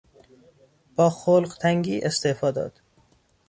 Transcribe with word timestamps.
با 0.95 1.09
خلقتنگی 1.09 1.99
استعفا 2.01 2.51
داد. 2.51 2.81